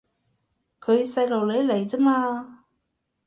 [0.79, 2.63] 佢細路女嚟咋嘛